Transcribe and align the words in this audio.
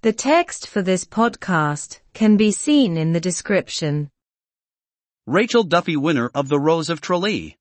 The 0.00 0.12
text 0.12 0.68
for 0.68 0.80
this 0.80 1.04
podcast 1.04 1.98
can 2.14 2.36
be 2.36 2.52
seen 2.52 2.96
in 2.96 3.12
the 3.12 3.20
description. 3.20 4.10
Rachel 5.26 5.64
Duffy 5.64 5.96
winner 5.96 6.30
of 6.36 6.48
the 6.48 6.60
Rose 6.60 6.88
of 6.88 7.00
Tralee. 7.00 7.56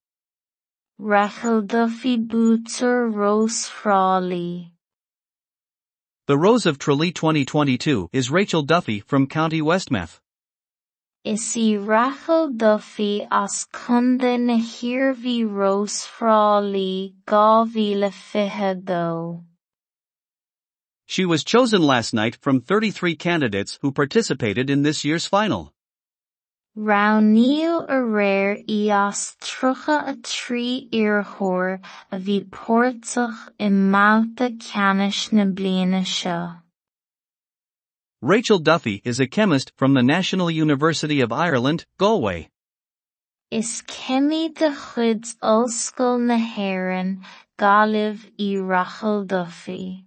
Rachel 0.99 1.63
Duffy 1.63 2.15
Booter 2.15 3.09
Rós 3.09 3.67
Thrá 3.67 4.21
Lí. 4.21 4.69
The 6.27 6.37
Rose 6.37 6.67
of 6.67 6.77
Tralee 6.77 7.11
2022 7.11 8.09
is 8.13 8.29
Rachel 8.29 8.61
Duffy 8.61 8.99
from 8.99 9.25
County 9.25 9.63
Westmeath. 9.63 10.21
Is 11.23 11.57
i 11.57 11.73
Rachel 11.73 12.51
Duffy 12.51 13.27
as 13.31 13.65
cunde 13.73 14.39
na 14.41 14.57
Hirvi 14.57 15.43
Rós 15.43 16.05
Thrá 16.05 16.61
Lí 16.61 17.15
gávile 17.25 18.13
fiche 18.13 18.75
dó. 18.75 19.41
She 21.09 21.25
was 21.25 21.45
chosen 21.45 21.81
last 21.81 22.13
night 22.13 22.35
from 22.35 22.59
33 22.59 23.15
candidates 23.15 23.79
who 23.81 23.93
participated 23.93 24.69
in 24.69 24.83
this 24.83 25.05
year's 25.05 25.25
final. 25.25 25.73
Rauníl 26.77 27.85
a 27.89 27.95
réir 27.95 28.67
í 28.67 28.89
as 28.89 29.37
trucha 29.41 30.09
a 30.09 30.15
trí 30.15 30.89
iarthóir 30.91 31.79
a 32.11 32.17
bhí 32.17 32.43
póirteach 32.49 33.39
i 33.57 33.69
Malta 33.69 34.49
ceannis 34.49 35.31
na 35.31 35.45
bliana 35.45 36.03
seo. 36.05 36.61
Rachel 38.21 38.59
Duffy 38.59 39.01
is 39.05 39.21
a 39.21 39.27
chemist 39.27 39.71
from 39.77 39.93
the 39.93 40.03
National 40.03 40.51
University 40.51 41.21
of 41.21 41.31
Ireland, 41.31 41.85
Galway. 41.97 42.49
Is 43.49 43.81
cemí 43.87 44.53
de 44.53 44.71
chud 44.71 45.23
ollscoil 45.41 46.19
na 46.19 46.37
gaibh 47.57 48.29
i 48.37 48.57
Rachel 48.57 49.23
Duffy. 49.23 50.06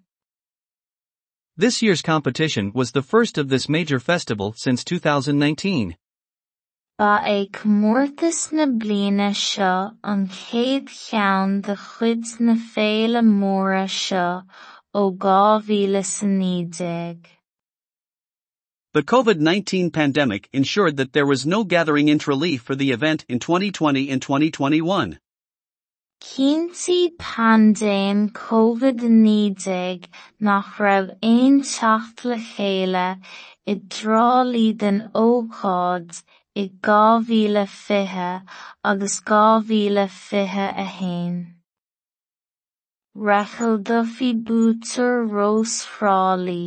This 1.60 1.82
year's 1.82 2.00
competition 2.00 2.73
was 2.74 2.92
the 2.92 3.02
first 3.02 3.37
of 3.37 3.50
this 3.50 3.68
major 3.68 4.01
festival 4.01 4.55
since 4.56 4.82
2019. 4.82 5.95
Ba 6.98 7.21
é 7.23 7.51
comórtas 7.51 8.51
na 8.51 8.65
bliana 8.65 9.35
seo 9.35 9.95
an 10.02 10.26
chéad 10.29 10.88
cheann 10.88 11.60
de 11.60 11.76
chuid 11.76 12.40
na 12.40 12.54
féile 12.54 13.23
móra 13.23 13.87
seo 13.87 14.45
ó 14.95 15.12
2019. 15.12 17.26
The 18.95 19.02
COVID-19 19.02 19.92
pandemic 19.92 20.48
ensured 20.54 20.96
that 20.96 21.13
there 21.13 21.26
was 21.26 21.45
no 21.45 21.65
gathering 21.65 22.09
in 22.09 22.18
Tralee 22.18 22.57
for 22.57 22.74
the 22.74 22.90
event 22.90 23.26
in 23.29 23.38
2020 23.38 24.09
and 24.09 24.23
2021. 24.23 25.18
Cínti 26.23 27.16
pandéim 27.16 28.30
COVID-19 28.30 30.07
nach 30.38 30.79
raibh 30.79 31.16
aon 31.23 31.63
teacht 31.68 32.24
le 32.29 32.37
chéile 32.49 33.07
i 33.73 33.74
dtrálí 33.95 34.66
den 34.82 34.98
ócáid 35.21 36.21
i 36.63 36.65
2020 36.88 38.26
agus 38.93 39.16
2021. 39.32 41.41
Rachel 43.15 43.79
Duffy 43.79 44.35
Booter 44.35 45.24
Rós 45.24 45.88
Thrá 45.88 46.37
Lí. 46.37 46.66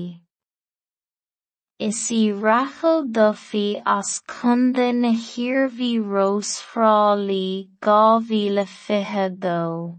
Is 1.79 2.11
i 2.11 2.31
Rachel 2.31 3.05
Duffy 3.05 3.81
as 3.83 4.21
cunde 4.27 4.93
na 4.93 5.11
Hirvi 5.11 5.99
Rós 5.99 6.61
Thrá 6.61 7.15
Lí 7.17 7.67
2022. 7.81 9.97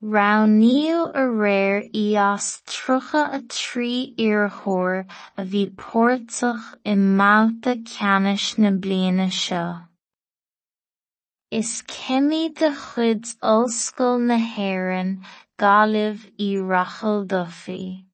Rauníl 0.00 1.12
a 1.14 1.26
réir 1.28 1.90
í 1.92 2.16
as 2.16 2.62
trucha 2.64 3.28
a 3.34 3.40
trí 3.40 4.14
iarthóir 4.16 5.04
a 5.36 5.44
bhí 5.44 5.68
póirteach 5.76 6.78
i 6.86 6.94
Malta 6.94 7.76
ceannis 7.76 8.56
na. 8.56 8.70
Is 11.50 11.82
cemí 11.82 12.54
de 12.54 12.70
chud 12.70 13.36
ollscoil 13.42 14.20
na 14.20 14.38
hÉireann 14.38 15.22
gaibh 15.58 16.30
i 16.38 16.56
Rachel 16.56 17.26
Duffy. 17.26 18.07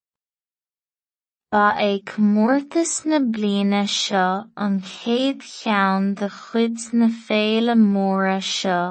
Ba 1.55 1.69
é 1.79 2.03
comórtas 2.03 3.07
na 3.09 3.19
bliana 3.33 3.83
seo 3.87 4.51
an 4.65 4.75
chéad 4.93 5.39
cheann 5.57 6.05
de 6.19 6.29
chuid 6.39 6.77
na 6.99 7.09
féile 7.25 7.75
móra 7.79 8.41
seo 8.43 8.87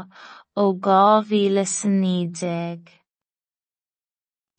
ó 0.63 0.66
2019. 0.88 2.88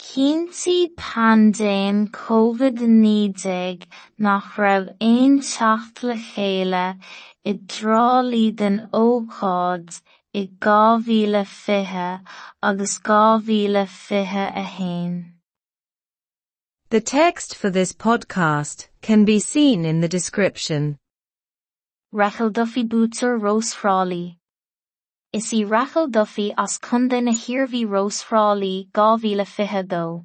Cínti 0.06 0.78
pandéim 1.00 1.98
COVID-19 2.20 3.42
nach 4.18 4.50
raibh 4.60 4.90
aon 5.10 5.34
teacht 5.52 5.96
le 6.08 6.16
chéile 6.28 6.86
i 7.50 7.52
dtrálí 7.54 8.46
den 8.60 8.76
ócáid 8.92 9.88
i 10.40 10.42
2020 10.60 12.20
agus 12.68 12.94
2021. 13.08 15.33
The 16.90 17.00
text 17.00 17.56
for 17.56 17.70
this 17.70 17.92
podcast 17.92 18.88
can 19.00 19.24
be 19.24 19.40
seen 19.40 19.84
in 19.84 20.00
the 20.00 20.08
description. 20.08 20.98
Rachel 22.12 22.50
Duffy 22.50 22.84
Booter 22.84 23.38
Rós 23.38 23.74
Thrá 23.74 24.06
Lí. 24.06 24.36
Is 25.32 25.52
i 25.54 25.64
Rachel 25.64 26.08
Duffy 26.08 26.52
as 26.56 26.78
cunde 26.78 27.24
na 27.24 27.32
Hirvi 27.32 27.86
Rós 27.86 28.22
Thrá 28.22 28.54
Lí 28.54 28.92
2022. 28.92 30.24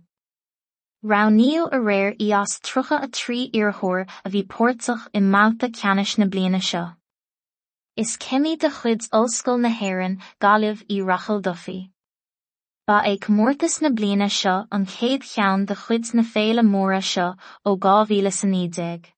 Rauníl 1.04 1.70
a 1.72 1.78
réir 1.78 2.18
í 2.20 2.30
as 2.40 2.60
trucha 2.60 3.02
a 3.02 3.08
iarthóir 3.08 4.08
a 4.26 4.30
bhí 4.30 4.46
póirteach 4.46 5.08
i 5.14 5.22
Malta 5.22 5.70
ceannis 5.70 6.18
na. 6.18 6.28
Is 7.96 8.18
cemí 8.18 8.60
de 8.60 8.70
chud 8.70 9.08
ollscoil 9.12 9.60
na 9.62 9.70
gaibh 10.42 10.84
i 10.90 11.02
Rachel 11.02 11.40
Duffy. 11.40 11.92
Ba 12.90 13.04
é 13.06 13.20
comórtas 13.20 13.82
na 13.82 13.90
bliana 13.92 14.28
seo 14.28 14.66
an 14.76 14.84
chéad 14.84 15.22
cheann 15.32 15.66
de 15.70 15.76
chuid 15.76 16.06
na 16.16 16.24
féile 16.24 16.64
móra 16.66 17.02
seo 17.10 17.36
ó 17.64 17.72
2019. 17.78 19.14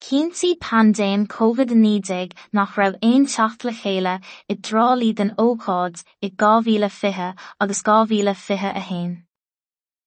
Cínti 0.00 0.56
pandéim 0.56 1.26
COVID-19 1.26 2.32
nach 2.54 2.78
raibh 2.78 2.96
aon 3.02 3.26
teacht 3.26 3.66
le 3.66 3.74
chéile 3.80 4.14
i 4.48 4.54
dtrálí 4.56 5.10
den 5.14 5.34
ócáid 5.36 6.00
i 6.22 6.30
2020 6.30 7.34
agus 7.60 7.82
2021. 7.82 9.29